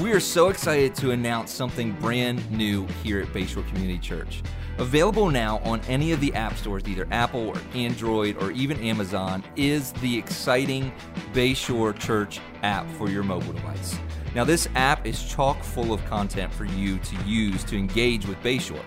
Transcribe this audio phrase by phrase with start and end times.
[0.00, 4.42] We are so excited to announce something brand new here at Bayshore Community Church.
[4.78, 9.44] Available now on any of the app stores, either Apple or Android or even Amazon,
[9.56, 10.90] is the exciting
[11.34, 13.98] Bayshore Church app for your mobile device.
[14.34, 18.38] Now, this app is chock full of content for you to use to engage with
[18.42, 18.82] Bayshore.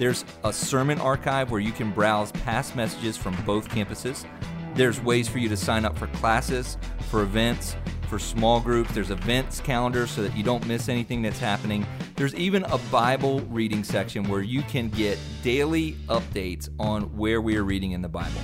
[0.00, 4.26] There's a sermon archive where you can browse past messages from both campuses.
[4.74, 6.76] There's ways for you to sign up for classes,
[7.08, 7.76] for events,
[8.06, 8.92] for small groups.
[8.92, 11.86] There's events calendar so that you don't miss anything that's happening.
[12.16, 17.56] There's even a Bible reading section where you can get daily updates on where we
[17.56, 18.40] are reading in the Bible.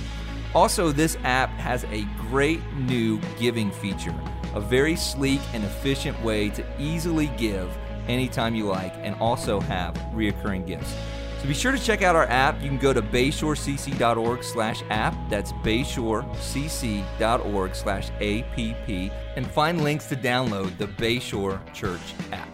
[0.53, 4.13] Also, this app has a great new giving feature,
[4.53, 7.75] a very sleek and efficient way to easily give
[8.07, 10.93] anytime you like and also have reoccurring gifts.
[11.43, 12.61] So be sure to check out our app.
[12.61, 15.13] You can go to bayshorecc.org slash app.
[15.29, 21.99] That's bayshorecc.org slash app and find links to download the Bayshore Church
[22.31, 22.47] app.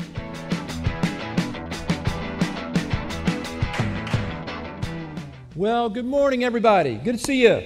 [5.56, 6.96] Well, good morning, everybody.
[6.96, 7.62] Good to see you.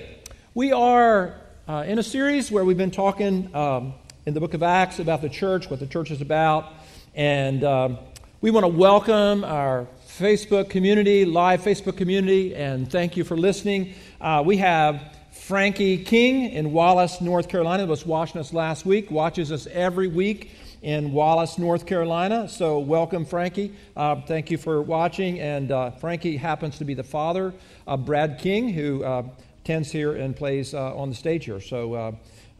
[0.53, 1.35] We are
[1.69, 3.93] uh, in a series where we've been talking um,
[4.25, 6.73] in the book of Acts about the church, what the church is about,
[7.15, 7.97] and um,
[8.41, 9.87] we want to welcome our
[10.17, 13.95] Facebook community, live Facebook community, and thank you for listening.
[14.21, 19.51] Uh, we have Frankie King in Wallace, North Carolina, was watching us last week, watches
[19.51, 20.51] us every week
[20.83, 22.47] in Wallace, North Carolina.
[22.47, 23.73] So, welcome, Frankie.
[23.97, 25.39] Uh, thank you for watching.
[25.39, 27.51] And uh, Frankie happens to be the father
[27.87, 29.23] of Brad King, who uh,
[29.63, 31.59] attends here and plays uh, on the stage here.
[31.59, 32.11] So, uh,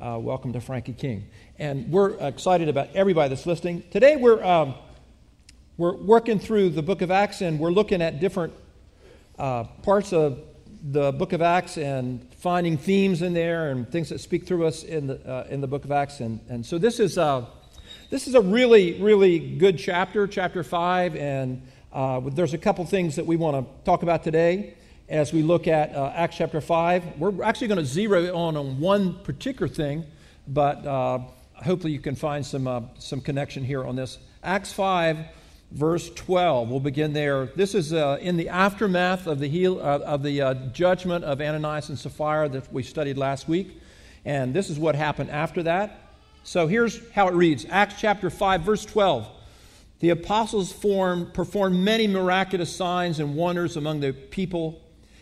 [0.01, 1.27] uh, welcome to Frankie King.
[1.59, 3.83] And we're excited about everybody that's listening.
[3.91, 4.73] Today, we're, um,
[5.77, 8.53] we're working through the book of Acts, and we're looking at different
[9.37, 10.39] parts of
[10.91, 14.83] the book of Acts and finding themes in there and things that speak through us
[14.83, 16.19] in the, in the book of Acts.
[16.19, 17.17] And, and so, this is.
[18.09, 23.15] This is a really, really good chapter, chapter 5, and uh, there's a couple things
[23.15, 24.75] that we want to talk about today
[25.09, 27.17] as we look at uh, Acts chapter 5.
[27.17, 30.05] We're actually going to zero on on one particular thing,
[30.47, 31.19] but uh,
[31.55, 34.19] hopefully you can find some, uh, some connection here on this.
[34.43, 35.17] Acts 5,
[35.73, 36.69] verse 12.
[36.69, 37.47] We'll begin there.
[37.47, 41.89] This is uh, in the aftermath of the, heal, uh, of the judgment of Ananias
[41.89, 43.81] and Sapphira that we studied last week.
[44.23, 45.99] And this is what happened after that.
[46.43, 49.27] So here's how it reads Acts chapter 5, verse 12.
[49.99, 54.81] The apostles formed, performed many miraculous signs and wonders among the people,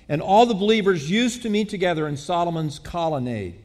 [0.09, 3.55] and all the believers used to meet together in Solomon's colonnade.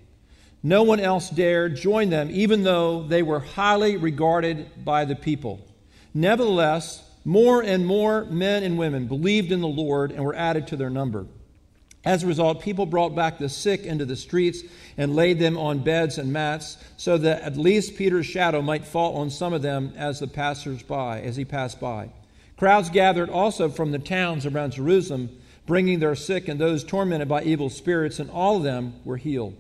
[0.63, 5.66] No one else dared join them, even though they were highly regarded by the people.
[6.17, 10.77] Nevertheless, more and more men and women believed in the Lord and were added to
[10.77, 11.27] their number.
[12.07, 14.63] As a result, people brought back the sick into the streets
[14.97, 19.19] and laid them on beds and mats, so that at least Peter's shadow might fall
[19.19, 22.09] on some of them as the passersby, as he passed by.
[22.57, 25.29] Crowds gathered also from the towns around Jerusalem,
[25.67, 29.55] bringing their sick and those tormented by evil spirits, and all of them were healed.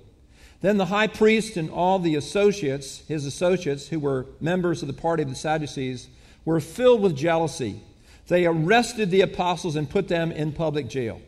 [0.63, 4.95] Then the high priest and all the associates, his associates, who were members of the
[4.95, 6.09] party of the Sadducees,
[6.47, 7.83] were filled with jealousy.
[8.29, 11.21] They arrested the apostles and put them in public jail.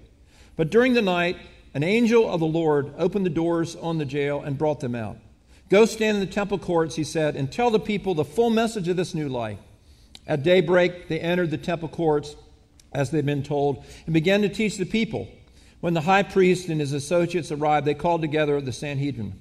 [0.56, 1.36] But during the night,
[1.74, 5.18] an angel of the Lord opened the doors on the jail and brought them out.
[5.68, 8.88] Go stand in the temple courts, he said, and tell the people the full message
[8.88, 9.58] of this new life.
[10.26, 12.36] At daybreak, they entered the temple courts,
[12.92, 15.28] as they'd been told, and began to teach the people.
[15.80, 19.38] When the high priest and his associates arrived, they called together the Sanhedrin,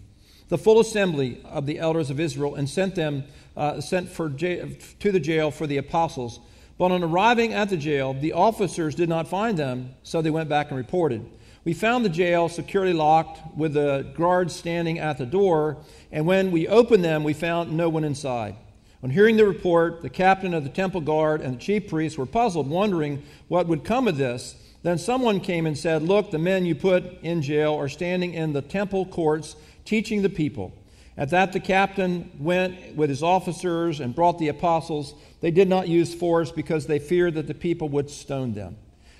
[0.49, 3.23] the full assembly of the elders of Israel, and sent them
[3.55, 6.39] uh, sent for to the jail for the apostles
[6.77, 10.49] but on arriving at the jail, the officers did not find them, so they went
[10.49, 11.27] back and reported.
[11.63, 15.77] We found the jail securely locked with the guards standing at the door,
[16.11, 18.55] and when we opened them, we found no one inside.
[19.03, 22.25] On hearing the report, the captain of the temple guard and the chief priests were
[22.25, 24.55] puzzled, wondering what would come of this.
[24.83, 28.53] Then someone came and said, Look, the men you put in jail are standing in
[28.53, 29.55] the temple courts
[29.87, 30.73] teaching the people.
[31.17, 35.15] At that, the captain went with his officers and brought the apostles.
[35.41, 38.77] They did not use force because they feared that the people would stone them.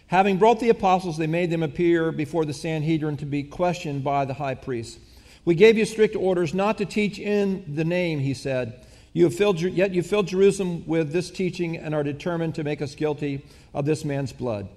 [0.08, 4.26] Having brought the apostles, they made them appear before the Sanhedrin to be questioned by
[4.26, 5.00] the high priest.
[5.44, 8.86] We gave you strict orders not to teach in the name, he said.
[9.14, 12.82] You have filled, yet you filled Jerusalem with this teaching and are determined to make
[12.82, 13.44] us guilty
[13.74, 14.68] of this man's blood.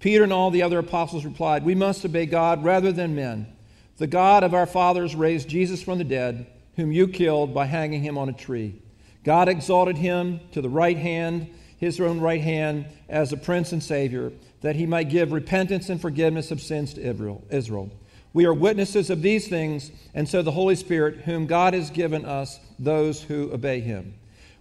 [0.00, 3.46] Peter and all the other apostles replied, We must obey God rather than men.
[3.96, 6.46] The God of our fathers raised Jesus from the dead
[6.76, 8.82] whom you killed by hanging him on a tree.
[9.22, 11.48] God exalted him to the right hand,
[11.78, 16.00] his own right hand, as a prince and savior, that he might give repentance and
[16.00, 17.92] forgiveness of sins to Israel.
[18.32, 22.24] We are witnesses of these things, and so the Holy Spirit, whom God has given
[22.24, 24.14] us, those who obey him.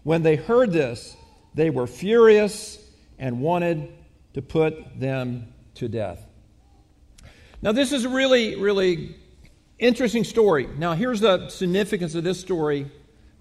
[0.03, 1.17] When they heard this,
[1.55, 2.77] they were furious
[3.17, 3.91] and wanted
[4.35, 6.23] to put them to death.
[7.63, 9.15] Now, this is really, really
[9.79, 10.67] interesting story.
[10.77, 12.89] Now, here's the significance of this story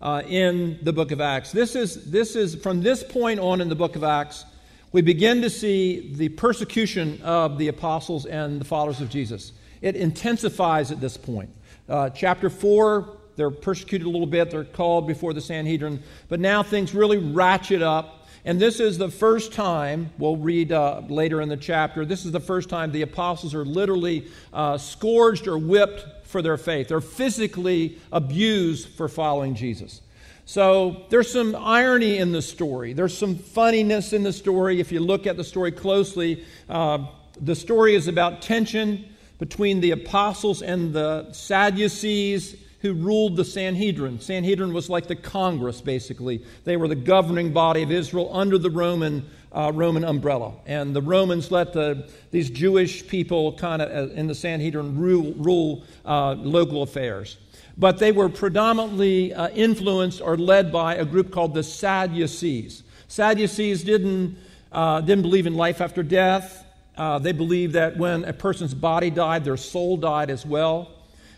[0.00, 1.52] uh, in the book of Acts.
[1.52, 4.44] This is, this is, from this point on in the book of Acts,
[4.90, 9.52] we begin to see the persecution of the apostles and the followers of Jesus.
[9.80, 11.50] It intensifies at this point.
[11.88, 16.62] Uh, chapter 4, they're persecuted a little bit, they're called before the Sanhedrin, but now
[16.62, 18.26] things really ratchet up.
[18.44, 22.32] And this is the first time, we'll read uh, later in the chapter, this is
[22.32, 26.88] the first time the apostles are literally uh, scourged or whipped for their faith.
[26.88, 30.00] They're physically abused for following Jesus.
[30.44, 32.94] So there's some irony in the story.
[32.94, 34.80] There's some funniness in the story.
[34.80, 37.06] If you look at the story closely, uh,
[37.40, 39.04] the story is about tension
[39.38, 44.20] between the apostles and the Sadducees who ruled the Sanhedrin.
[44.20, 46.44] Sanhedrin was like the Congress, basically.
[46.64, 50.52] They were the governing body of Israel under the Roman, uh, Roman umbrella.
[50.66, 55.32] And the Romans let the, these Jewish people kind of uh, in the Sanhedrin rule,
[55.34, 57.38] rule uh, local affairs
[57.78, 62.82] but they were predominantly uh, influenced or led by a group called the Sadducees.
[63.08, 64.36] Sadducees didn't,
[64.70, 66.66] uh, didn't believe in life after death.
[66.98, 70.90] Uh, they believed that when a person's body died, their soul died as well.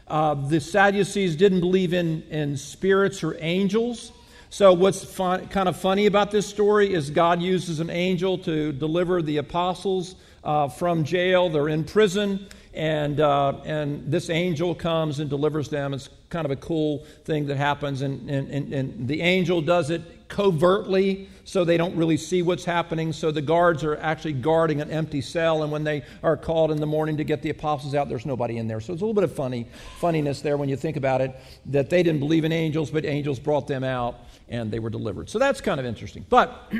[0.06, 4.12] Uh, the Sadducees didn't believe in, in spirits or angels.
[4.50, 8.72] So, what's fun, kind of funny about this story is God uses an angel to
[8.72, 10.14] deliver the apostles
[10.44, 11.48] uh, from jail.
[11.48, 15.94] They're in prison, and, uh, and this angel comes and delivers them.
[15.94, 19.90] It's kind of a cool thing that happens, and, and, and, and the angel does
[19.90, 23.12] it covertly so they don't really see what's happening.
[23.12, 26.78] So the guards are actually guarding an empty cell, and when they are called in
[26.78, 28.80] the morning to get the apostles out, there's nobody in there.
[28.80, 29.66] So it's a little bit of funny
[29.98, 31.34] funniness there when you think about it
[31.66, 35.30] that they didn't believe in angels, but angels brought them out and they were delivered.
[35.30, 36.24] So that's kind of interesting.
[36.28, 36.72] But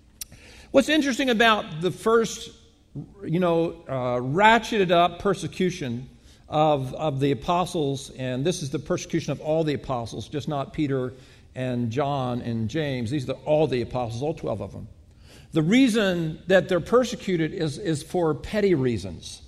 [0.70, 2.50] what's interesting about the first
[3.24, 6.08] you know, uh, ratcheted up persecution
[6.48, 10.72] of, of the apostles, and this is the persecution of all the apostles, just not
[10.72, 11.14] Peter
[11.54, 13.10] and John and James.
[13.10, 14.88] These are all the apostles, all 12 of them.
[15.52, 19.42] The reason that they're persecuted is, is for petty reasons.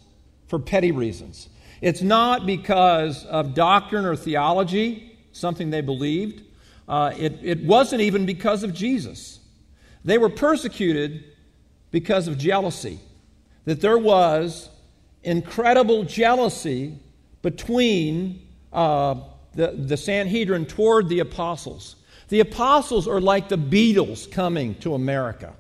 [0.49, 1.49] For petty reasons.
[1.81, 6.43] It's not because of doctrine or theology, something they believed.
[6.87, 9.41] Uh, it, it wasn't even because of Jesus.
[10.05, 11.25] They were persecuted
[11.91, 12.99] because of jealousy
[13.65, 14.69] that there was
[15.23, 16.99] incredible jealousy
[17.41, 19.15] between uh,
[19.55, 21.97] the, the Sanhedrin toward the apostles.
[22.29, 25.53] The apostles are like the Beatles coming to America.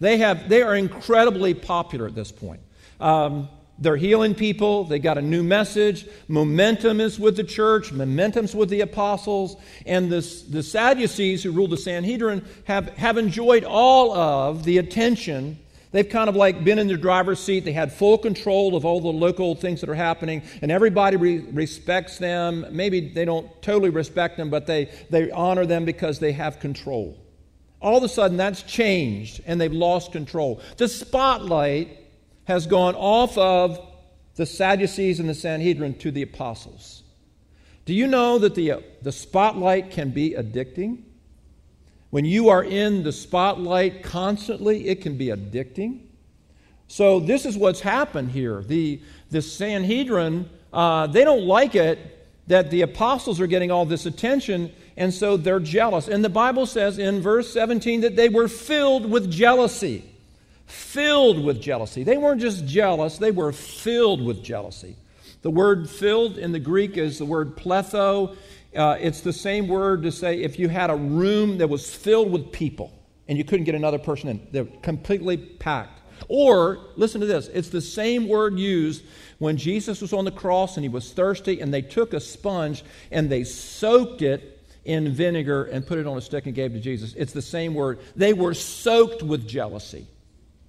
[0.00, 2.60] They, have, they are incredibly popular at this point.
[3.00, 3.48] Um,
[3.80, 4.84] they're healing people.
[4.84, 6.06] They got a new message.
[6.26, 7.92] Momentum is with the church.
[7.92, 9.56] Momentum's with the apostles.
[9.86, 15.58] And this, the Sadducees, who ruled the Sanhedrin, have, have enjoyed all of the attention
[15.90, 17.64] They've kind of like been in the driver's seat.
[17.64, 21.38] They had full control of all the local things that are happening, and everybody re-
[21.38, 22.66] respects them.
[22.70, 27.16] Maybe they don't totally respect them, but they, they honor them because they have control.
[27.80, 30.60] All of a sudden, that's changed, and they've lost control.
[30.76, 31.96] The spotlight
[32.44, 33.78] has gone off of
[34.34, 37.02] the Sadducees and the Sanhedrin to the apostles.
[37.84, 41.04] Do you know that the, uh, the spotlight can be addicting?
[42.10, 46.00] When you are in the spotlight constantly, it can be addicting.
[46.86, 48.62] So, this is what's happened here.
[48.62, 51.98] The, the Sanhedrin, uh, they don't like it
[52.46, 56.08] that the apostles are getting all this attention, and so they're jealous.
[56.08, 60.04] And the Bible says in verse 17 that they were filled with jealousy.
[60.64, 62.04] Filled with jealousy.
[62.04, 64.96] They weren't just jealous, they were filled with jealousy.
[65.42, 68.36] The word filled in the Greek is the word pletho.
[68.78, 72.30] Uh, it's the same word to say if you had a room that was filled
[72.30, 72.92] with people
[73.26, 76.00] and you couldn't get another person in, they're completely packed.
[76.28, 79.04] Or, listen to this, it's the same word used
[79.38, 82.84] when Jesus was on the cross and he was thirsty and they took a sponge
[83.10, 86.74] and they soaked it in vinegar and put it on a stick and gave it
[86.74, 87.14] to Jesus.
[87.16, 87.98] It's the same word.
[88.14, 90.06] They were soaked with jealousy.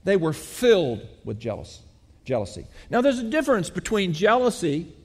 [0.04, 1.80] They were filled with jealous,
[2.26, 2.66] jealousy.
[2.90, 4.96] Now, there's a difference between jealousy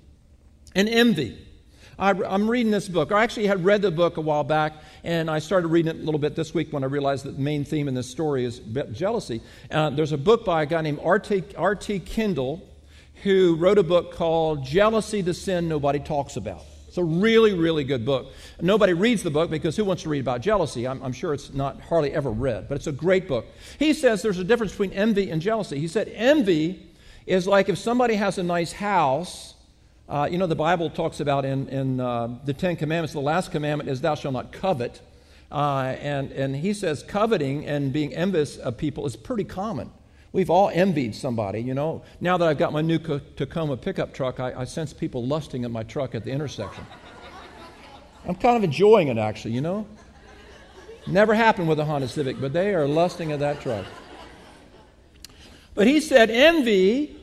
[0.75, 1.39] and envy.
[1.99, 3.13] I, am reading this book.
[3.13, 4.75] I actually had read the book a while back,
[5.05, 7.43] and I started reading it a little bit this week when I realized that the
[7.43, 8.61] main theme in this story is
[8.93, 9.41] jealousy.
[9.71, 12.01] Uh, there's a book by a guy named R.T.
[12.01, 12.69] Kendall
[13.23, 16.63] who wrote a book called Jealousy, the Sin Nobody Talks About.
[16.89, 18.33] It's a really, really good book.
[18.61, 20.87] Nobody reads the book because who wants to read about jealousy?
[20.87, 23.47] I'm, I'm, sure it's not hardly ever read, but it's a great book.
[23.81, 25.81] He says there's a difference between envy and jealousy.
[25.81, 26.87] He said envy
[27.27, 29.54] is like if somebody has a nice house
[30.09, 33.51] uh, you know, the Bible talks about in, in uh, the Ten Commandments, the last
[33.51, 35.01] commandment is, Thou shalt not covet.
[35.51, 39.91] Uh, and, and he says coveting and being envious of people is pretty common.
[40.33, 42.03] We've all envied somebody, you know.
[42.21, 45.71] Now that I've got my new Tacoma pickup truck, I, I sense people lusting at
[45.71, 46.85] my truck at the intersection.
[48.27, 49.87] I'm kind of enjoying it, actually, you know.
[51.07, 53.85] Never happened with a Honda Civic, but they are lusting at that truck.
[55.75, 57.17] But he said, envy,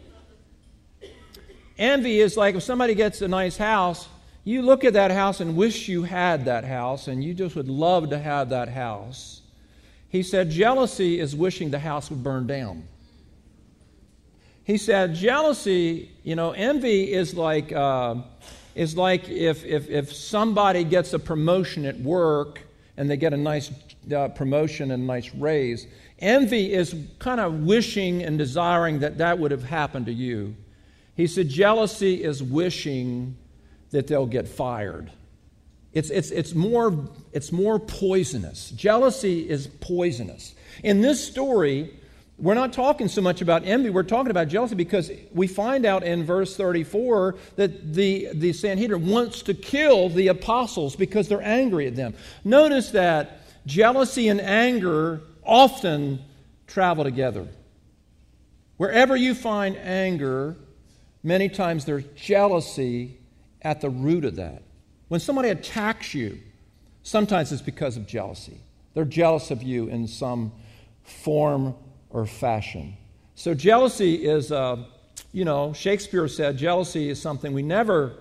[1.82, 4.08] envy is like if somebody gets a nice house,
[4.44, 7.68] you look at that house and wish you had that house, and you just would
[7.68, 9.42] love to have that house.
[10.10, 12.84] He said, jealousy is wishing the house would burn down.
[14.64, 18.16] He said, jealousy, you know, envy is like, uh,
[18.76, 22.62] is like if, if, if somebody gets a promotion at work
[22.98, 23.72] and they get a nice
[24.14, 25.88] uh, promotion and a nice raise.
[26.20, 30.56] Envy is kind of wishing and desiring that that would have happened to you.
[31.22, 33.38] He said, jealousy is wishing
[33.92, 35.12] that they'll get fired.
[35.94, 38.72] It's, it's, it's, more, it's more poisonous.
[38.72, 40.56] Jealousy is poisonous.
[40.84, 41.94] In this story,
[42.40, 46.02] we're not talking so much about envy, we're talking about jealousy because we find out
[46.02, 51.86] in verse 34 that the, the Sanhedrin wants to kill the apostles because they're angry
[51.86, 52.16] at them.
[52.44, 56.24] Notice that jealousy and anger often
[56.66, 57.48] travel together.
[58.78, 60.56] Wherever you find anger,
[61.24, 63.18] many times there's jealousy
[63.62, 64.64] at the root of that.
[65.08, 66.40] When somebody attacks you,
[67.04, 68.60] sometimes it's because of jealousy.
[68.94, 70.52] They're jealous of you in some
[71.04, 71.76] form
[72.10, 72.96] or fashion.
[73.36, 74.84] So, jealousy is, uh,
[75.32, 78.18] you know, Shakespeare said jealousy is something we never,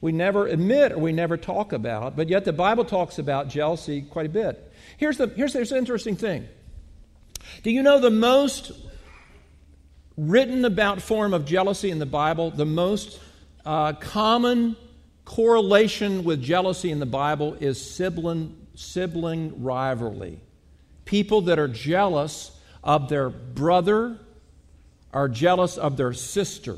[0.00, 4.02] we never admit or we never talk about, but yet the Bible talks about jealousy
[4.02, 4.72] quite a bit.
[4.96, 6.48] Here's the, here's, here's the interesting thing.
[7.62, 8.72] Do you know the most
[10.16, 13.20] written about form of jealousy in the Bible, the most
[13.64, 14.76] uh, common
[15.24, 20.40] correlation with jealousy in the Bible is sibling, sibling rivalry.
[21.04, 24.18] People that are jealous of their brother
[25.12, 26.76] are jealous of their sister.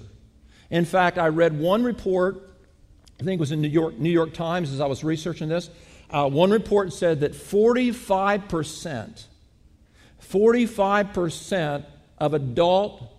[0.70, 2.50] In fact, I read one report,
[3.20, 5.70] I think it was in New York, New York Times as I was researching this.
[6.10, 9.24] Uh, one report said that 45%,
[10.22, 11.84] 45%
[12.18, 13.17] of adult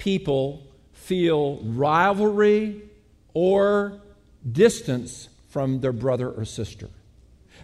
[0.00, 2.80] people feel rivalry
[3.34, 4.00] or
[4.50, 6.88] distance from their brother or sister.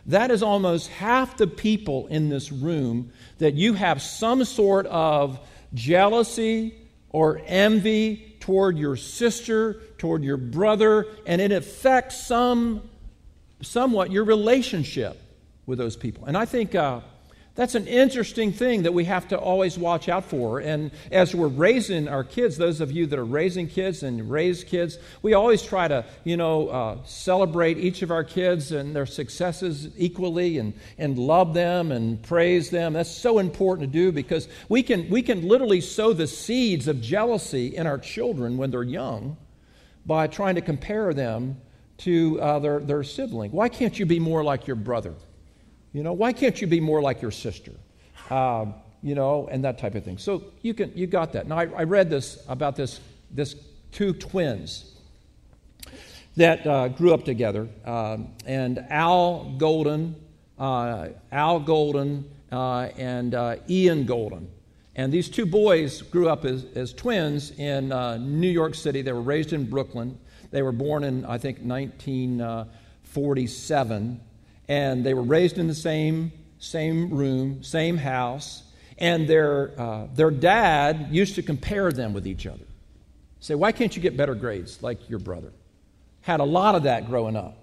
[0.04, 5.40] That is almost half the people in this room that you have some sort of
[5.72, 6.74] jealousy
[7.08, 12.82] or envy toward your sister, toward your brother, and it affects some,
[13.62, 15.20] somewhat your relationship
[15.64, 16.26] with those people.
[16.26, 17.00] And I think uh,
[17.56, 20.60] that's an interesting thing that we have to always watch out for.
[20.60, 24.62] And as we're raising our kids, those of you that are raising kids and raise
[24.62, 29.06] kids, we always try to, you know, uh, celebrate each of our kids and their
[29.06, 32.92] successes equally and, and love them and praise them.
[32.92, 37.00] That's so important to do because we can, we can literally sow the seeds of
[37.00, 39.38] jealousy in our children when they're young
[40.04, 41.58] by trying to compare them
[41.98, 43.50] to uh, their, their sibling.
[43.50, 45.14] Why can't you be more like your brother?
[45.96, 47.72] You know, why can't you be more like your sister?
[48.28, 48.66] Uh,
[49.02, 50.18] you know, and that type of thing.
[50.18, 51.48] So you can you got that.
[51.48, 53.00] Now I, I read this about this
[53.30, 53.56] this
[53.92, 54.92] two twins
[56.36, 60.16] that uh, grew up together, um, and Al Golden,
[60.58, 64.50] uh, Al Golden, uh, and uh, Ian Golden.
[64.96, 69.00] And these two boys grew up as, as twins in uh, New York City.
[69.00, 70.18] They were raised in Brooklyn.
[70.50, 74.20] They were born in, I think, 1947
[74.68, 78.62] and they were raised in the same, same room, same house,
[78.98, 82.64] and their, uh, their dad used to compare them with each other.
[83.40, 85.52] Say, why can't you get better grades like your brother?
[86.22, 87.56] Had a lot of that growing up.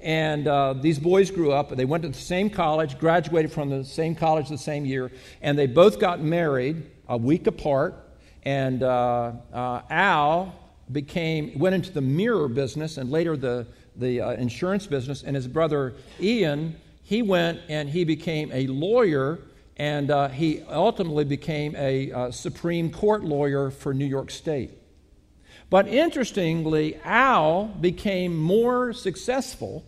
[0.00, 3.84] And uh, these boys grew up, they went to the same college, graduated from the
[3.84, 7.94] same college the same year, and they both got married a week apart.
[8.42, 10.54] And uh, uh Al
[10.90, 13.66] became, went into the mirror business and later the
[13.98, 19.38] the uh, insurance business, and his brother Ian, he went and he became a lawyer,
[19.76, 24.70] and uh, he ultimately became a uh, Supreme Court lawyer for New York State.
[25.68, 29.84] But interestingly, Al became more successful,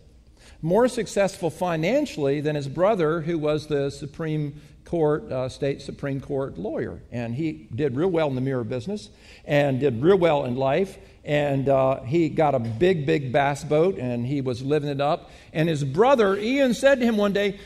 [0.61, 6.57] more successful financially than his brother, who was the Supreme Court, uh, state Supreme Court
[6.57, 6.99] lawyer.
[7.11, 9.09] And he did real well in the mirror business
[9.45, 10.97] and did real well in life
[11.29, 15.29] and uh, he got a big, big bass boat, and he was living it up.
[15.53, 17.59] And his brother, Ian, said to him one day,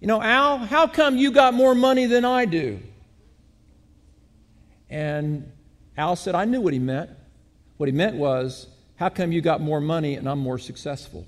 [0.00, 2.78] You know, Al, how come you got more money than I do?
[4.88, 5.50] And
[5.96, 7.10] Al said, I knew what he meant.
[7.78, 11.26] What he meant was, How come you got more money and I'm more successful?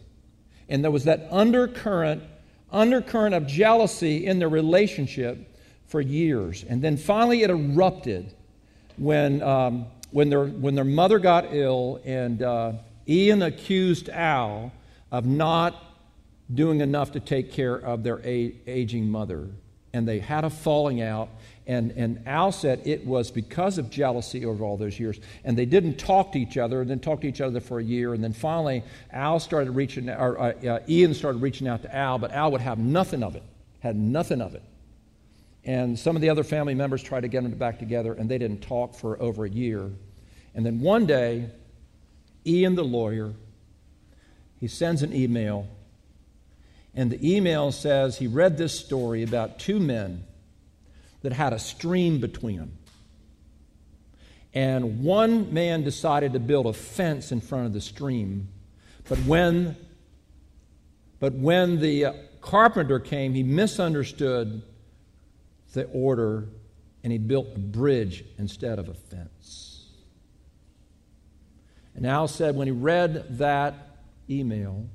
[0.68, 2.22] And there was that undercurrent
[2.72, 6.64] undercurrent of jealousy in their relationship for years.
[6.68, 8.34] And then finally it erupted
[8.96, 12.72] when, um, when, their, when their mother got ill and uh,
[13.08, 14.72] Ian accused Al
[15.10, 15.76] of not
[16.54, 19.48] doing enough to take care of their aging mother.
[19.92, 21.28] And they had a falling out.
[21.66, 25.20] And, and Al said it was because of jealousy over all those years.
[25.44, 27.84] And they didn't talk to each other, and then talk to each other for a
[27.84, 28.14] year.
[28.14, 28.82] And then finally,
[29.12, 32.60] Al started reaching, or uh, uh, Ian started reaching out to Al, but Al would
[32.60, 33.42] have nothing of it,
[33.80, 34.62] had nothing of it.
[35.64, 38.38] And some of the other family members tried to get them back together, and they
[38.38, 39.90] didn't talk for over a year.
[40.54, 41.48] And then one day,
[42.44, 43.32] Ian, the lawyer,
[44.58, 45.68] he sends an email,
[46.94, 50.24] and the email says he read this story about two men
[51.22, 52.78] that had a stream between them.
[54.54, 58.48] And one man decided to build a fence in front of the stream,
[59.08, 59.76] but when,
[61.20, 64.62] but when the uh, carpenter came, he misunderstood
[65.72, 66.48] the order
[67.02, 69.86] and he built a bridge instead of a fence.
[71.94, 73.74] And Al said when he read that
[74.28, 74.86] email,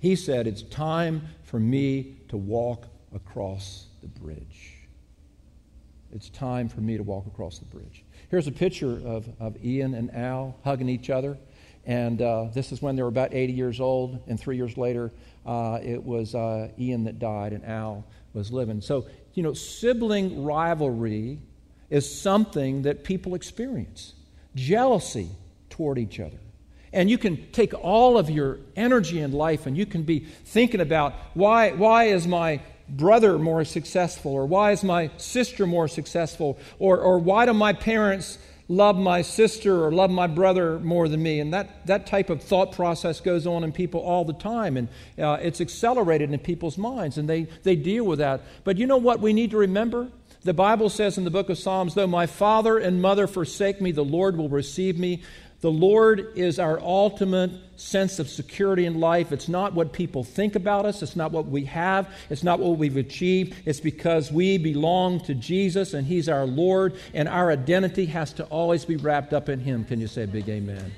[0.00, 4.74] he said, It's time for me to walk across the bridge.
[6.12, 8.02] It's time for me to walk across the bridge.
[8.30, 11.38] Here's a picture of, of Ian and Al hugging each other.
[11.86, 14.20] And uh, this is when they were about 80 years old.
[14.26, 15.12] And three years later,
[15.46, 18.80] uh, it was uh, Ian that died and Al was living.
[18.80, 21.38] So, you know, sibling rivalry
[21.90, 24.14] is something that people experience
[24.54, 25.28] jealousy
[25.68, 26.38] toward each other.
[26.92, 30.80] And you can take all of your energy in life and you can be thinking
[30.80, 34.32] about why, why is my brother more successful?
[34.32, 36.58] Or why is my sister more successful?
[36.78, 41.22] Or, or why do my parents love my sister or love my brother more than
[41.22, 41.38] me?
[41.38, 44.76] And that, that type of thought process goes on in people all the time.
[44.76, 48.42] And uh, it's accelerated in people's minds, and they, they deal with that.
[48.64, 50.08] But you know what we need to remember?
[50.42, 53.92] The Bible says in the book of Psalms, though my father and mother forsake me,
[53.92, 55.22] the Lord will receive me.
[55.60, 59.30] The Lord is our ultimate sense of security in life.
[59.30, 61.02] It's not what people think about us.
[61.02, 62.08] It's not what we have.
[62.30, 63.54] It's not what we've achieved.
[63.66, 68.44] It's because we belong to Jesus and He's our Lord, and our identity has to
[68.44, 69.84] always be wrapped up in Him.
[69.84, 70.92] Can you say big amen?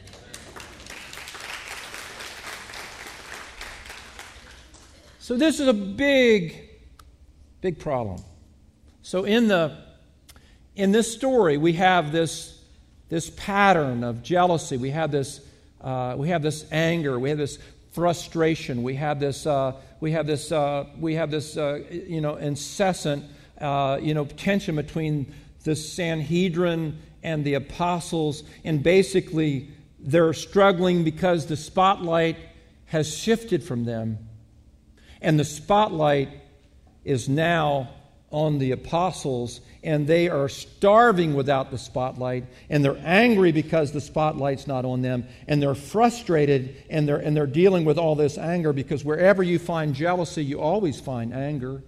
[5.19, 6.69] So, this is a big,
[7.61, 8.23] big problem.
[9.03, 9.77] So, in, the,
[10.77, 12.62] in this story, we have this
[13.13, 14.79] this pattern of jealousy.
[14.79, 15.43] We have this,
[15.83, 17.19] uh, we have this anger.
[17.19, 17.59] We have this
[17.91, 18.83] frustration.
[18.83, 23.27] We have this, uh, we have this, uh, we have this, uh, you know, incessant,
[23.61, 29.69] uh, you know, tension between the Sanhedrin and the apostles, and basically
[30.01, 32.39] they're struggling because the spotlight
[32.87, 34.27] has shifted from them,
[35.21, 36.31] and the spotlight
[37.05, 37.91] is now
[38.31, 44.01] on the apostles, and they are starving without the spotlight, and they're angry because the
[44.01, 48.39] spotlight's not on them, and they're frustrated, and they're, and they're dealing with all this
[48.39, 51.83] anger because wherever you find jealousy, you always find anger.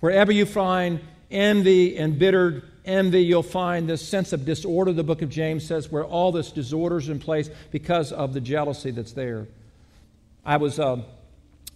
[0.00, 1.00] Wherever you find
[1.30, 5.90] envy and bitter envy, you'll find this sense of disorder, the book of James says,
[5.90, 9.48] where all this disorder is in place because of the jealousy that's there.
[10.44, 11.02] I was uh,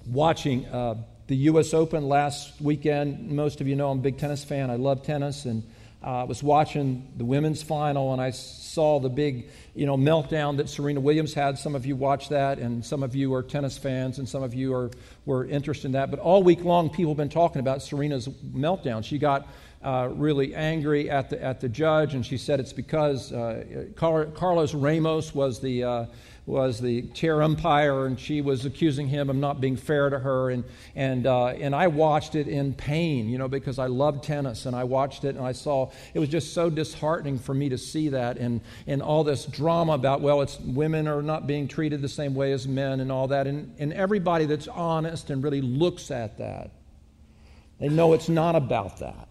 [0.07, 0.67] watching.
[0.67, 0.97] Uh,
[1.31, 1.75] the U.S.
[1.75, 3.31] Open last weekend.
[3.31, 4.69] Most of you know I'm a big tennis fan.
[4.69, 5.63] I love tennis, and
[6.03, 10.57] uh, I was watching the women's final, and I saw the big, you know, meltdown
[10.57, 11.57] that Serena Williams had.
[11.57, 14.55] Some of you watched that, and some of you are tennis fans, and some of
[14.55, 14.91] you are
[15.25, 16.11] were interested in that.
[16.11, 19.05] But all week long, people have been talking about Serena's meltdown.
[19.05, 19.47] She got
[19.85, 24.75] uh, really angry at the at the judge, and she said it's because uh, Carlos
[24.75, 26.07] Ramos was the uh,
[26.47, 30.51] was the chair umpire, and she was accusing him of not being fair to her.
[30.51, 34.67] And, and, uh, and I watched it in pain, you know, because I love tennis,
[34.67, 37.79] and I watched it and I saw it was just so disheartening for me to
[37.79, 42.03] see that and, and all this drama about, well, it's women are not being treated
[42.03, 43.47] the same way as men and all that.
[43.47, 46.71] And, and everybody that's honest and really looks at that,
[47.79, 49.29] they know it's not about that.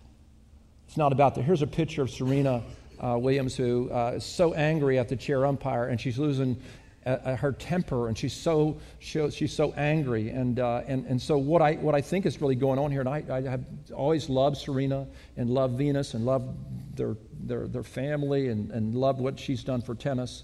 [0.87, 1.43] It's not about that.
[1.43, 2.63] Here's a picture of Serena.
[3.01, 6.61] Uh, Williams, who uh, is so angry at the chair umpire, and she's losing
[7.05, 11.73] her temper, and she's so she's so angry, and uh, and and so what I
[11.73, 15.07] what I think is really going on here, and I, I have always loved Serena
[15.37, 16.49] and loved Venus and loved
[16.95, 20.43] their their their family and and loved what she's done for tennis,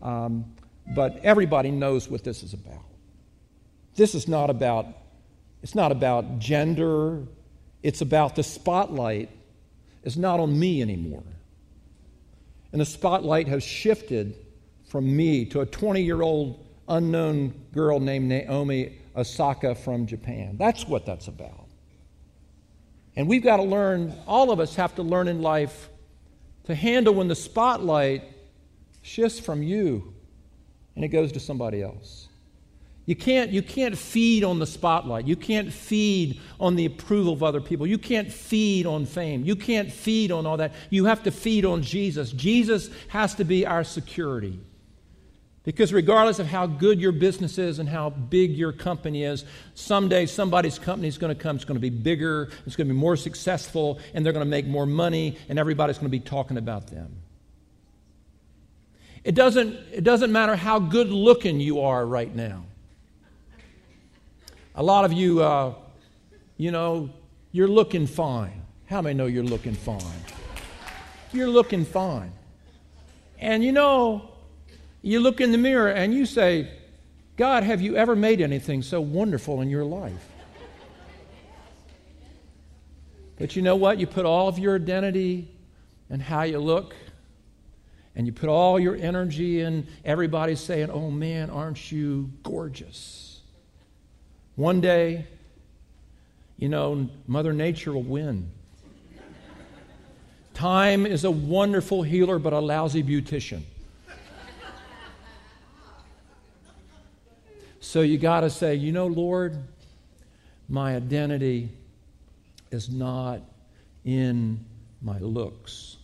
[0.00, 0.44] um,
[0.94, 2.84] but everybody knows what this is about.
[3.96, 4.86] This is not about
[5.62, 7.26] it's not about gender.
[7.82, 9.30] It's about the spotlight
[10.02, 11.24] is not on me anymore,
[12.70, 14.36] and the spotlight has shifted
[14.86, 20.56] from me to a 20 year old unknown girl named Naomi Osaka from Japan.
[20.58, 21.66] That's what that's about.
[23.16, 25.88] And we've got to learn, all of us have to learn in life
[26.64, 28.24] to handle when the spotlight
[29.02, 30.12] shifts from you
[30.94, 32.28] and it goes to somebody else.
[33.06, 35.26] You can't, you can't feed on the spotlight.
[35.26, 37.86] You can't feed on the approval of other people.
[37.86, 39.44] You can't feed on fame.
[39.44, 40.74] You can't feed on all that.
[40.90, 42.32] You have to feed on Jesus.
[42.32, 44.58] Jesus has to be our security.
[45.66, 50.24] Because regardless of how good your business is and how big your company is, someday
[50.24, 51.56] somebody's company is going to come.
[51.56, 54.50] It's going to be bigger, it's going to be more successful, and they're going to
[54.50, 57.16] make more money, and everybody's going to be talking about them.
[59.24, 62.64] It doesn't, it doesn't matter how good looking you are right now.
[64.76, 65.74] A lot of you, uh,
[66.58, 67.10] you know,
[67.50, 68.62] you're looking fine.
[68.86, 70.00] How many know you're looking fine?
[71.32, 72.30] You're looking fine.
[73.40, 74.30] And you know,
[75.06, 76.68] you look in the mirror and you say,
[77.36, 80.28] God, have you ever made anything so wonderful in your life?
[83.38, 84.00] But you know what?
[84.00, 85.48] You put all of your identity
[86.10, 86.96] and how you look,
[88.16, 93.42] and you put all your energy in everybody saying, Oh man, aren't you gorgeous?
[94.56, 95.28] One day,
[96.56, 98.50] you know, Mother Nature will win.
[100.54, 103.62] Time is a wonderful healer, but a lousy beautician.
[107.96, 109.56] So you got to say, you know, Lord,
[110.68, 111.70] my identity
[112.70, 113.40] is not
[114.04, 114.62] in
[115.00, 115.96] my looks.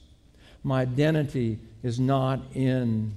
[0.65, 3.13] My identity is not in,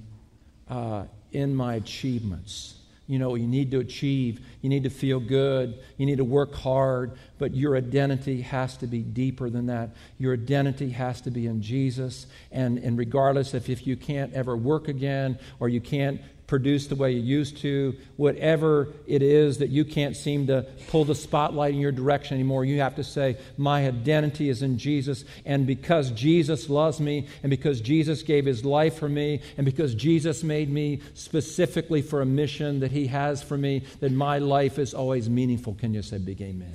[0.68, 2.76] uh, in my achievements
[3.08, 6.54] you know, you need to achieve, you need to feel good, you need to work
[6.54, 9.90] hard, but your identity has to be deeper than that.
[10.18, 12.26] Your identity has to be in Jesus.
[12.50, 16.94] And, and regardless if, if you can't ever work again or you can't produce the
[16.94, 21.74] way you used to, whatever it is that you can't seem to pull the spotlight
[21.74, 25.24] in your direction anymore, you have to say, My identity is in Jesus.
[25.44, 29.94] And because Jesus loves me, and because Jesus gave his life for me, and because
[29.94, 34.78] Jesus made me specifically for a mission that he has for me, that my life
[34.78, 35.74] is always meaningful.
[35.74, 36.40] Can you say big?
[36.40, 36.74] Amen.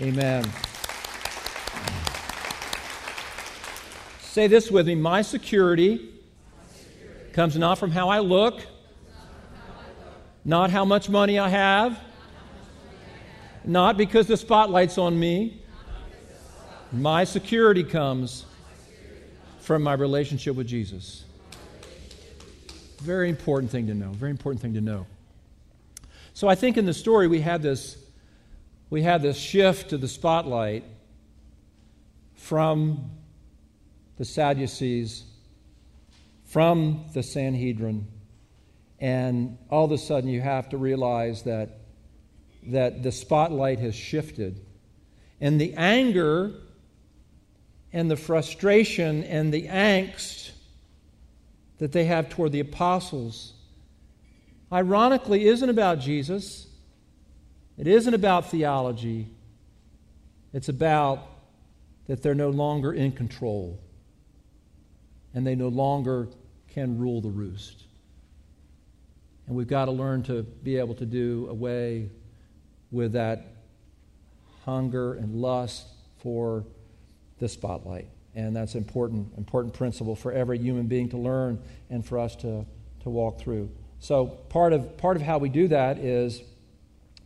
[0.00, 0.50] amen.
[4.20, 6.15] Say this with me my security
[7.36, 8.62] comes not from how I look,
[10.42, 12.00] not how much money I have,
[13.62, 15.60] not because the spotlight's on me.
[16.90, 18.46] My security comes
[19.60, 21.26] from my relationship with Jesus.
[23.02, 24.12] Very important thing to know.
[24.12, 25.06] Very important thing to know.
[26.32, 27.98] So I think in the story we had this
[28.88, 30.84] we had this shift to the spotlight
[32.34, 33.10] from
[34.16, 35.24] the Sadducees
[36.46, 38.06] from the Sanhedrin.
[38.98, 41.80] And all of a sudden, you have to realize that,
[42.68, 44.64] that the spotlight has shifted.
[45.40, 46.54] And the anger
[47.92, 50.52] and the frustration and the angst
[51.78, 53.52] that they have toward the apostles,
[54.72, 56.68] ironically, isn't about Jesus.
[57.76, 59.28] It isn't about theology.
[60.54, 61.26] It's about
[62.06, 63.78] that they're no longer in control
[65.36, 66.28] and they no longer
[66.70, 67.84] can rule the roost.
[69.46, 72.08] And we've got to learn to be able to do away
[72.90, 73.46] with that
[74.64, 75.86] hunger and lust
[76.22, 76.64] for
[77.38, 78.08] the spotlight.
[78.34, 82.64] And that's important, important principle for every human being to learn and for us to,
[83.02, 83.70] to walk through.
[84.00, 86.40] So part of, part of how we do that is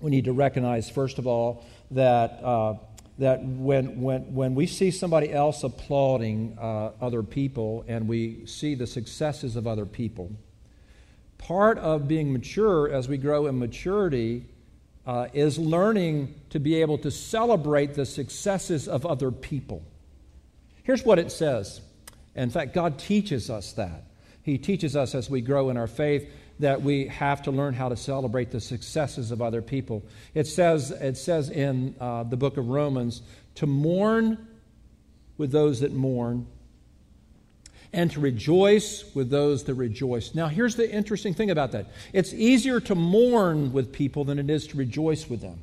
[0.01, 2.75] we need to recognize, first of all, that uh,
[3.21, 8.75] that when, when, when we see somebody else applauding uh, other people and we see
[8.75, 10.33] the successes of other people,
[11.37, 14.47] part of being mature as we grow in maturity
[15.07, 19.83] uh, is learning to be able to celebrate the successes of other people.
[20.83, 21.83] Here's what it says.
[22.35, 24.05] In fact, God teaches us that.
[24.43, 26.27] He teaches us as we grow in our faith
[26.61, 30.03] that we have to learn how to celebrate the successes of other people.
[30.35, 33.23] It says, it says in uh, the book of Romans
[33.57, 34.47] to mourn
[35.39, 36.47] with those that mourn
[37.93, 40.35] and to rejoice with those that rejoice.
[40.35, 44.51] Now, here's the interesting thing about that it's easier to mourn with people than it
[44.51, 45.63] is to rejoice with them.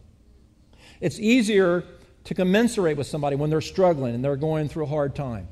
[0.99, 1.83] It's easier
[2.23, 5.47] to commensurate with somebody when they're struggling and they're going through a hard time,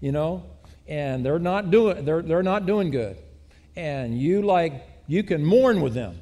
[0.00, 0.44] you know,
[0.86, 3.16] and they're not doing, they're, they're not doing good
[3.76, 6.20] and you like you can mourn with them.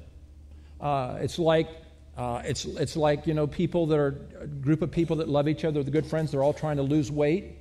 [0.81, 1.69] Uh, it's like
[2.17, 5.49] uh, it's it's like you know people that are a group of people that love
[5.49, 6.31] each other, the good friends.
[6.31, 7.57] They're all trying to lose weight,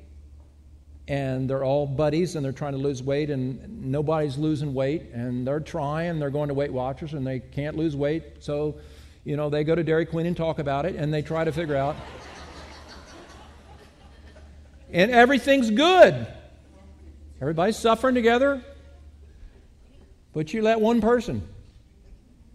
[1.09, 5.45] and they're all buddies and they're trying to lose weight and nobody's losing weight and
[5.45, 8.77] they're trying they're going to weight watchers and they can't lose weight so
[9.23, 11.51] you know they go to dairy queen and talk about it and they try to
[11.51, 11.95] figure out
[14.91, 16.27] and everything's good
[17.41, 18.63] everybody's suffering together
[20.39, 21.45] but you let one person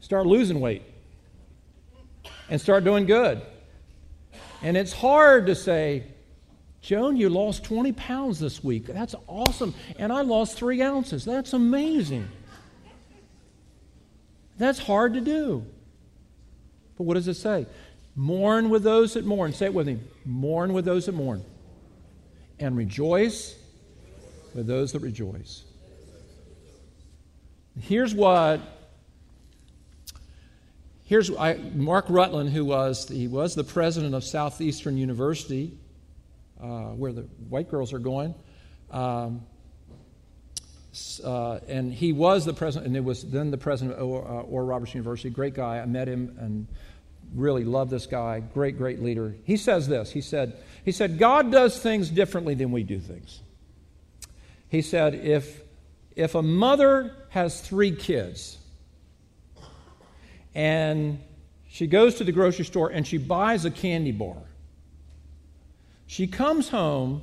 [0.00, 0.80] start losing weight
[2.48, 3.42] and start doing good
[4.62, 6.02] and it's hard to say
[6.80, 8.86] Joan, you lost 20 pounds this week.
[8.86, 9.74] That's awesome.
[9.98, 11.26] And I lost three ounces.
[11.26, 12.26] That's amazing.
[14.56, 15.66] That's hard to do.
[16.96, 17.66] But what does it say?
[18.16, 19.52] Mourn with those that mourn.
[19.52, 19.98] Say it with me.
[20.24, 21.44] Mourn with those that mourn.
[22.58, 23.54] And rejoice
[24.54, 25.63] with those that rejoice.
[27.80, 28.60] Here's what.
[31.06, 35.76] Here's I, Mark Rutland, who was he was the president of Southeastern University
[36.60, 38.34] uh, where the white girls are going.
[38.90, 39.42] Um,
[41.24, 44.60] uh, and he was the president, and it was then the president of Oral uh,
[44.60, 45.28] Roberts University.
[45.28, 45.78] Great guy.
[45.80, 46.68] I met him and
[47.34, 48.40] really love this guy.
[48.40, 49.34] Great, great leader.
[49.44, 50.12] He says this.
[50.12, 53.40] He said, he said, God does things differently than we do things.
[54.68, 55.63] He said, if,
[56.16, 58.58] if a mother has three kids
[60.54, 61.18] and
[61.68, 64.36] she goes to the grocery store and she buys a candy bar,
[66.06, 67.22] she comes home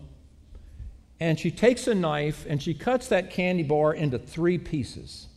[1.19, 5.27] and she takes a knife and she cuts that candy bar into three pieces.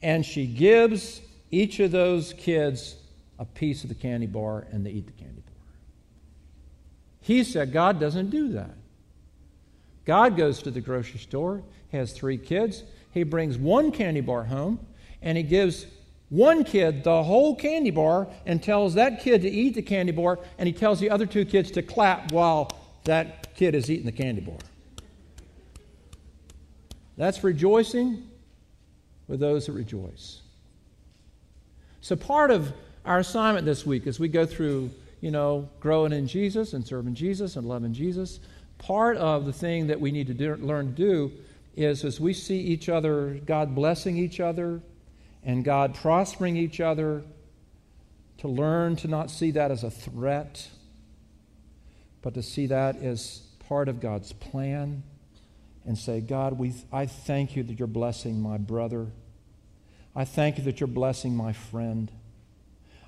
[0.00, 1.20] And she gives
[1.50, 2.96] each of those kids
[3.38, 5.54] a piece of the candy bar and they eat the candy bar.
[7.20, 8.74] He said God doesn't do that.
[10.06, 12.84] God goes to the grocery store, has three kids.
[13.12, 14.78] He brings one candy bar home
[15.20, 15.86] and he gives
[16.28, 20.38] one kid the whole candy bar and tells that kid to eat the candy bar,
[20.58, 22.70] and he tells the other two kids to clap while
[23.04, 24.58] that kid is eating the candy bar.
[27.16, 28.28] That's rejoicing
[29.28, 30.42] with those that rejoice.
[32.00, 32.72] So, part of
[33.04, 34.90] our assignment this week as we go through,
[35.20, 38.40] you know, growing in Jesus and serving Jesus and loving Jesus,
[38.78, 41.32] part of the thing that we need to do, learn to do
[41.76, 44.80] is as we see each other, God blessing each other,
[45.44, 47.22] and God prospering each other,
[48.38, 50.68] to learn to not see that as a threat,
[52.22, 55.02] but to see that as part of God's plan
[55.84, 59.06] and say, God, we, I thank you that you're blessing my brother.
[60.14, 62.10] I thank you that you're blessing my friend.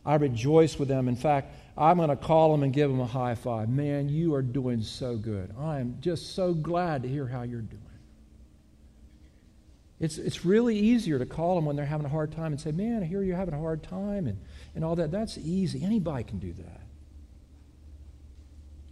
[0.05, 1.09] I rejoice with them.
[1.09, 3.69] In fact, I'm going to call them and give them a high five.
[3.69, 5.55] Man, you are doing so good.
[5.57, 7.83] I am just so glad to hear how you're doing.
[10.01, 12.73] It's, it's really easier to call them when they're having a hard time and say,
[12.73, 14.39] Man, I hear you're having a hard time and,
[14.75, 15.13] and all that.
[15.13, 15.85] That's easy.
[15.85, 16.81] Anybody can do that.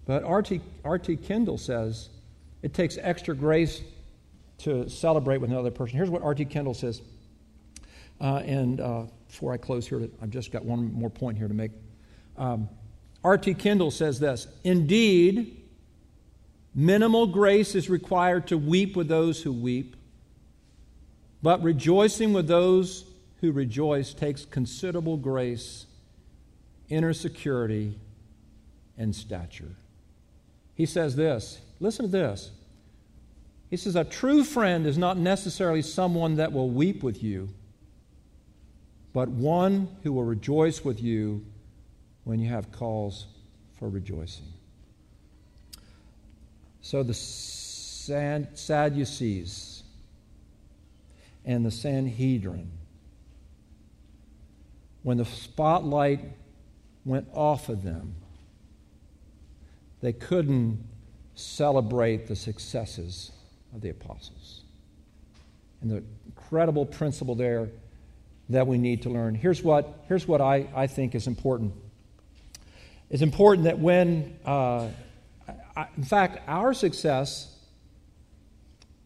[0.05, 0.61] But R.T.
[0.85, 1.17] R.T.
[1.17, 2.09] Kendall says
[2.63, 3.83] it takes extra grace
[4.59, 5.97] to celebrate with another person.
[5.97, 6.45] Here's what R.T.
[6.47, 7.03] Kendall says.
[8.21, 11.55] Uh, and uh, before I close here, I've just got one more point here to
[11.55, 11.73] make.
[12.39, 12.69] Um,
[13.25, 13.55] R.T.
[13.55, 15.63] Kendall says this Indeed,
[16.75, 19.97] minimal grace is required to weep with those who weep
[21.47, 23.05] but rejoicing with those
[23.41, 25.87] who rejoice takes considerable grace,
[26.89, 27.99] inner security,
[28.99, 29.77] and stature.
[30.75, 32.51] He says this listen to this.
[33.71, 37.49] He says, A true friend is not necessarily someone that will weep with you,
[39.13, 41.45] but one who will rejoice with you
[42.27, 43.27] when you have calls
[43.79, 44.53] for rejoicing.
[46.83, 47.15] So the
[48.57, 49.85] Sadducees
[51.45, 52.69] and the Sanhedrin.
[55.05, 56.19] When the spotlight
[57.05, 58.17] went off of them,
[60.01, 60.85] they couldn't
[61.37, 63.31] celebrate the successes
[63.73, 64.63] of the apostles.
[65.81, 67.69] And the incredible principle there
[68.49, 69.37] that we need to learn.
[69.37, 71.73] Here's what, here's what I, I think is important.
[73.09, 74.89] It's important that when, uh,
[75.77, 77.53] I, in fact, our success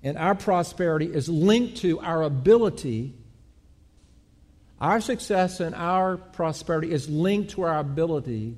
[0.03, 3.15] and our prosperity is linked to our ability.
[4.81, 8.57] Our success and our prosperity is linked to our ability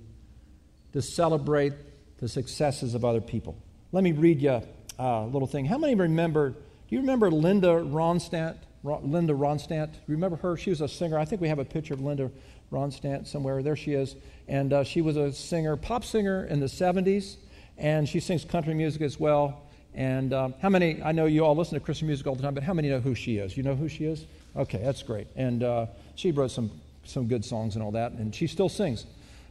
[0.92, 1.72] to celebrate
[2.18, 3.57] the successes of other people.
[3.90, 4.62] Let me read you
[4.98, 5.64] a little thing.
[5.64, 6.50] How many remember?
[6.50, 6.57] Do
[6.88, 8.59] you remember Linda Ronstadt?
[8.85, 9.90] Linda Ronstadt.
[10.07, 10.57] Remember her?
[10.57, 11.18] She was a singer.
[11.18, 12.31] I think we have a picture of Linda
[12.72, 13.62] Ronstadt somewhere.
[13.62, 14.16] There she is.
[14.48, 17.37] And uh, she was a singer, pop singer in the 70s,
[17.78, 19.62] and she sings country music as well.
[19.94, 22.54] And um, how many, I know you all listen to Christian music all the time,
[22.54, 23.56] but how many know who she is?
[23.56, 24.26] You know who she is?
[24.56, 25.28] Okay, that's great.
[25.37, 26.70] And uh, she wrote some,
[27.04, 29.06] some good songs and all that, and she still sings.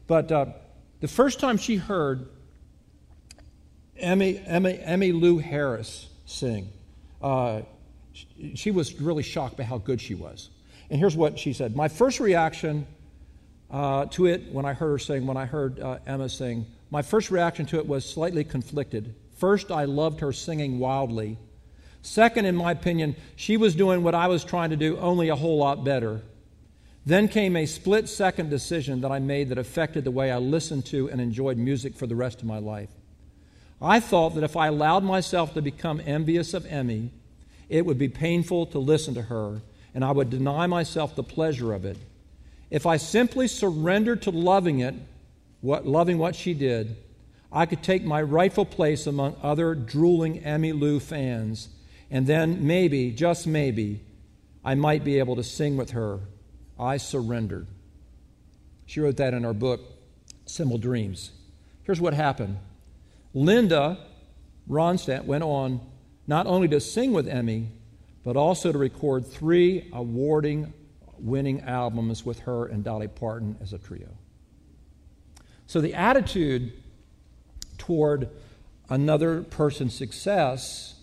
[0.07, 0.47] But uh,
[0.99, 2.27] the first time she heard
[3.97, 6.69] Emmy, Emmy, Emmylou Harris sing.
[7.21, 7.62] Uh,
[8.55, 10.49] she was really shocked by how good she was.
[10.89, 12.88] And here's what she said My first reaction
[13.71, 17.01] uh, to it when I heard her sing, when I heard uh, Emmy sing, my
[17.01, 19.15] first reaction to it was slightly conflicted.
[19.38, 21.38] First, I loved her singing wildly.
[22.01, 25.36] Second, in my opinion, she was doing what I was trying to do, only a
[25.36, 26.21] whole lot better.
[27.05, 30.86] Then came a split second decision that I made that affected the way I listened
[30.88, 32.89] to and enjoyed music for the rest of my life.
[33.81, 37.12] I thought that if I allowed myself to become envious of Emmy,
[37.69, 39.62] it would be painful to listen to her,
[39.95, 41.97] and I would deny myself the pleasure of it.
[42.71, 44.95] If I simply surrendered to loving it,
[45.60, 46.95] what, loving what she did,
[47.51, 51.67] I could take my rightful place among other drooling Emmylou fans,
[52.10, 53.99] and then maybe, just maybe,
[54.63, 56.21] I might be able to sing with her.
[56.79, 57.67] I surrendered.
[58.86, 59.81] She wrote that in her book,
[60.45, 61.31] Simple Dreams.
[61.84, 62.57] Here's what happened
[63.34, 63.97] Linda
[64.69, 65.81] Ronstadt went on
[66.25, 67.67] not only to sing with Emmy,
[68.23, 70.71] but also to record three awarding
[71.21, 74.10] winning albums with her and Dolly Parton as a trio.
[75.67, 76.73] So the attitude
[77.77, 78.29] toward
[78.89, 80.95] another person's success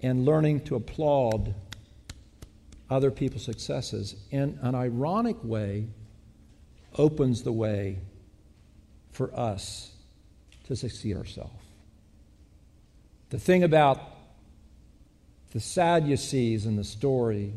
[0.00, 1.54] and learning to applaud
[2.88, 5.86] other people's successes in an ironic way
[6.96, 7.98] opens the way
[9.10, 9.92] for us
[10.64, 11.62] to succeed ourselves.
[13.30, 14.00] The thing about
[15.52, 17.54] the Sadducees in the story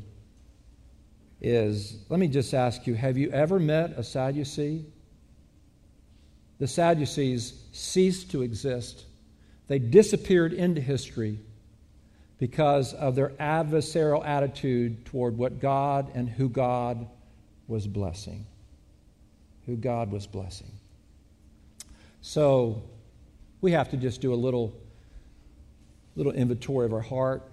[1.46, 4.84] is let me just ask you have you ever met a Sadducee?
[6.58, 9.06] The Sadducees ceased to exist,
[9.68, 11.40] they disappeared into history
[12.40, 17.08] because of their adversarial attitude toward what God and who God
[17.68, 18.46] was blessing.
[19.66, 20.72] Who God was blessing.
[22.22, 22.84] So
[23.62, 24.74] we have to just do a little,
[26.16, 27.44] little inventory of our heart.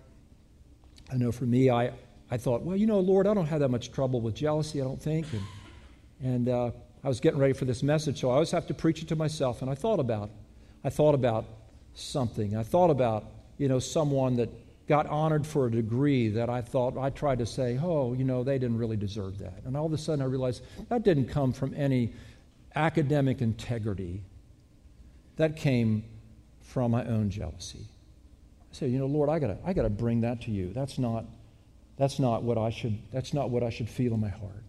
[1.11, 1.93] I know for me, I,
[2.33, 4.85] I thought, well, you know, Lord, I don't have that much trouble with jealousy, I
[4.85, 5.27] don't think.
[5.35, 5.43] And,
[6.23, 6.71] and uh,
[7.05, 9.17] I was getting ready for this message, so I always have to preach it to
[9.17, 9.61] myself.
[9.61, 10.31] And I thought about,
[10.83, 11.45] I thought about
[11.93, 12.57] something.
[12.57, 13.27] I thought about,
[13.59, 14.49] you know, someone that
[14.89, 18.43] got honored for a degree that I thought I tried to say, oh, you know,
[18.43, 19.61] they didn't really deserve that.
[19.67, 22.15] And all of a sudden I realized that didn't come from any
[22.75, 24.23] academic integrity.
[25.37, 26.03] That came
[26.63, 27.81] from my own jealousy.
[27.81, 30.73] I said, you know, Lord, I gotta, I gotta bring that to you.
[30.73, 31.27] That's not,
[31.97, 34.65] that's not what I should, that's not what I should feel in my heart.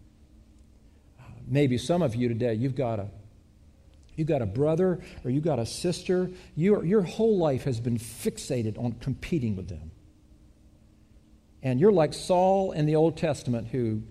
[1.19, 3.07] Uh, maybe some of you today, you've got a,
[4.15, 6.29] you've got a brother or you've got a sister.
[6.55, 9.91] Your, your whole life has been fixated on competing with them.
[11.63, 14.03] And you're like Saul in the Old Testament, who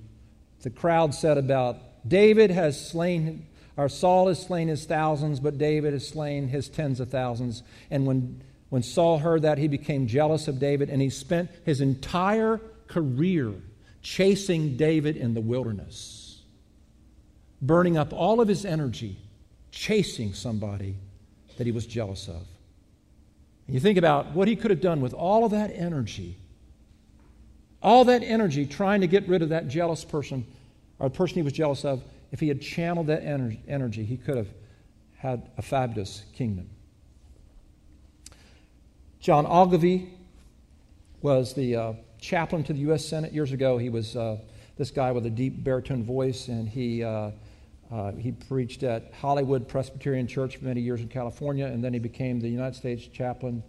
[0.62, 1.76] the crowd said about
[2.08, 3.46] David has slain,
[3.76, 7.62] or Saul has slain his thousands, but David has slain his tens of thousands.
[7.90, 11.82] And when, when Saul heard that, he became jealous of David, and he spent his
[11.82, 12.58] entire
[12.92, 13.52] career
[14.02, 16.42] chasing David in the wilderness,
[17.60, 19.16] burning up all of his energy
[19.70, 20.96] chasing somebody
[21.56, 22.46] that he was jealous of.
[23.66, 26.36] And you think about what he could have done with all of that energy
[27.82, 30.46] all that energy trying to get rid of that jealous person
[30.98, 34.36] or the person he was jealous of, if he had channeled that energy, he could
[34.36, 34.48] have
[35.16, 36.70] had a fabulous kingdom.
[39.20, 40.10] John Ogilvie
[41.20, 43.04] was the uh, chaplain to the U.S.
[43.04, 43.76] Senate years ago.
[43.76, 44.38] He was uh,
[44.78, 47.32] this guy with a deep baritone voice, and he, uh,
[47.90, 51.98] uh he preached at Hollywood Presbyterian Church for many years in California, and then he
[51.98, 53.62] became the United States chaplain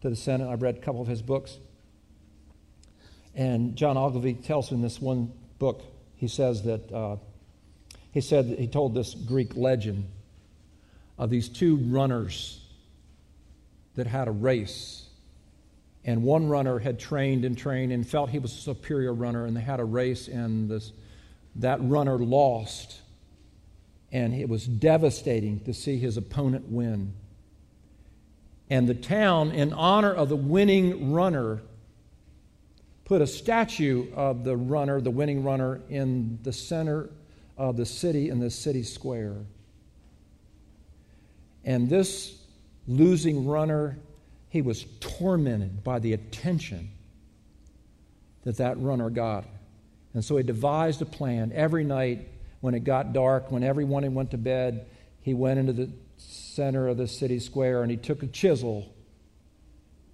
[0.00, 0.48] to the Senate.
[0.48, 1.58] I've read a couple of his books.
[3.34, 5.82] And John Ogilvie tells in this one book,
[6.16, 7.16] he says that uh,
[8.12, 10.08] he said that he told this Greek legend
[11.18, 12.60] of these two runners
[13.96, 15.05] that had a race.
[16.06, 19.56] And one runner had trained and trained and felt he was a superior runner, and
[19.56, 20.92] they had a race, and this,
[21.56, 23.00] that runner lost.
[24.12, 27.12] And it was devastating to see his opponent win.
[28.70, 31.60] And the town, in honor of the winning runner,
[33.04, 37.10] put a statue of the runner, the winning runner, in the center
[37.56, 39.34] of the city, in the city square.
[41.64, 42.38] And this
[42.86, 43.98] losing runner,
[44.56, 46.90] he was tormented by the attention
[48.44, 49.44] that that runner got.
[50.14, 51.52] And so he devised a plan.
[51.54, 52.26] Every night,
[52.62, 54.86] when it got dark, when everyone went to bed,
[55.20, 58.90] he went into the center of the city square and he took a chisel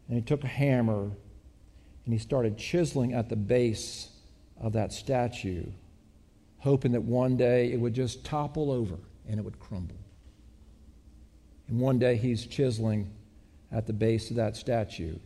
[0.08, 1.12] and he took a hammer
[2.04, 4.08] and he started chiseling at the base
[4.60, 5.66] of that statue,
[6.58, 8.96] hoping that one day it would just topple over
[9.28, 9.94] and it would crumble.
[11.68, 13.08] And one day he's chiseling,
[13.72, 15.16] at the base of that statue.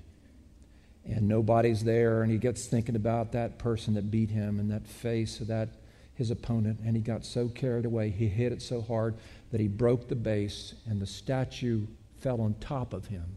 [1.05, 4.87] And nobody's there, and he gets thinking about that person that beat him and that
[4.87, 5.69] face of that
[6.17, 9.15] his opponent, and he got so carried away, he hit it so hard
[9.53, 11.87] that he broke the base, and the statue
[12.21, 13.37] fell on top of him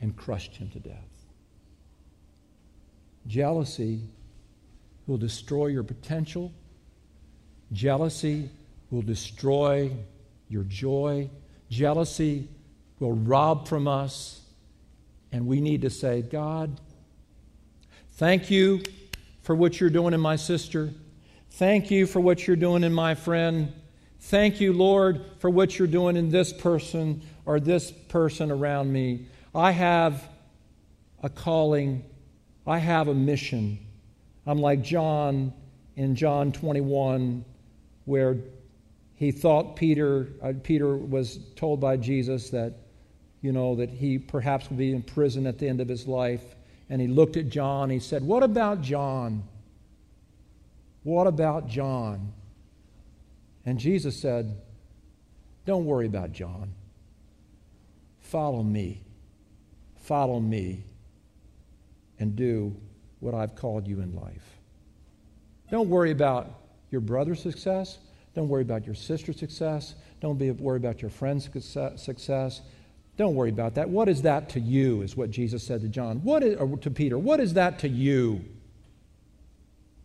[0.00, 1.26] and crushed him to death.
[3.26, 4.00] Jealousy
[5.08, 6.52] will destroy your potential.
[7.72, 8.48] Jealousy
[8.90, 9.90] will destroy
[10.48, 11.28] your joy.
[11.68, 12.48] Jealousy
[13.02, 14.40] will rob from us.
[15.32, 16.80] And we need to say, God,
[18.12, 18.82] thank you
[19.42, 20.90] for what you're doing in my sister.
[21.50, 23.72] Thank you for what you're doing in my friend.
[24.20, 29.26] Thank you, Lord, for what you're doing in this person or this person around me.
[29.52, 30.28] I have
[31.22, 32.04] a calling,
[32.66, 33.78] I have a mission.
[34.46, 35.52] I'm like John
[35.96, 37.44] in John 21,
[38.04, 38.36] where
[39.16, 42.74] he thought Peter, uh, Peter was told by Jesus that,
[43.42, 46.42] you know, that he perhaps would be in prison at the end of his life.
[46.88, 47.90] And he looked at John.
[47.90, 49.42] He said, What about John?
[51.02, 52.32] What about John?
[53.66, 54.56] And Jesus said,
[55.66, 56.72] Don't worry about John.
[58.20, 59.02] Follow me.
[59.96, 60.84] Follow me
[62.18, 62.74] and do
[63.20, 64.58] what I've called you in life.
[65.70, 66.50] Don't worry about
[66.90, 67.98] your brother's success.
[68.34, 69.94] Don't worry about your sister's success.
[70.20, 71.44] Don't be worried about your friend's
[71.96, 72.60] success.
[73.16, 73.88] Don't worry about that.
[73.88, 75.02] What is that to you?
[75.02, 76.18] Is what Jesus said to John.
[76.24, 77.18] What is, or to Peter.
[77.18, 78.44] What is that to you?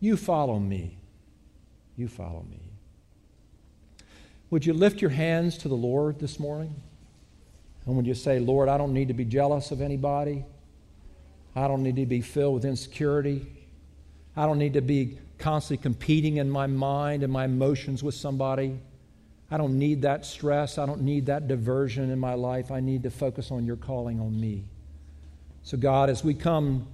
[0.00, 0.98] You follow me.
[1.96, 2.60] You follow me.
[4.50, 6.74] Would you lift your hands to the Lord this morning?
[7.86, 10.44] And would you say, Lord, I don't need to be jealous of anybody.
[11.56, 13.46] I don't need to be filled with insecurity.
[14.36, 18.78] I don't need to be constantly competing in my mind and my emotions with somebody.
[19.50, 20.76] I don't need that stress.
[20.76, 22.70] I don't need that diversion in my life.
[22.70, 24.64] I need to focus on your calling on me.
[25.62, 26.86] So, God, as we come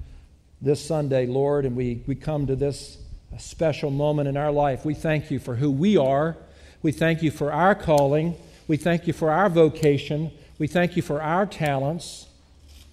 [0.60, 2.98] this Sunday, Lord, and we, we come to this
[3.38, 6.36] special moment in our life, we thank you for who we are.
[6.82, 8.36] We thank you for our calling.
[8.68, 10.30] We thank you for our vocation.
[10.58, 12.26] We thank you for our talents.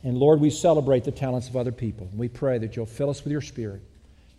[0.03, 2.09] And Lord, we celebrate the talents of other people.
[2.15, 3.81] We pray that you'll fill us with your spirit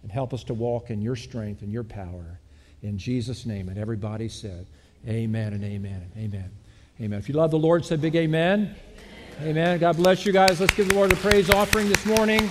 [0.02, 2.40] and help us to walk in your strength and your power.
[2.82, 3.68] In Jesus' name.
[3.68, 4.66] And everybody said,
[5.08, 6.50] Amen and amen and amen.
[7.00, 7.18] Amen.
[7.18, 8.76] If you love the Lord, say big amen.
[9.40, 9.48] Amen.
[9.48, 9.78] amen.
[9.80, 10.60] God bless you guys.
[10.60, 12.50] Let's give the Lord a praise offering this morning.